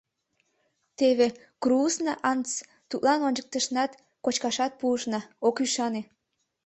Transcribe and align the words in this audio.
Теве 0.97 1.27
Крууса-Антс, 1.61 2.51
тудлан 2.89 3.19
ончыктышнат, 3.27 3.91
кочкашат 4.23 4.71
пуышна— 4.79 5.19
ок 5.47 5.57
ӱшане! 5.63 6.01